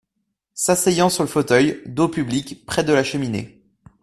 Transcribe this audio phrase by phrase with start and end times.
[0.55, 3.61] S’asseyant sur le fauteuil, dos au public, près de la cheminée.